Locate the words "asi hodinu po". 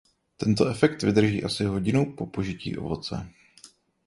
1.43-2.25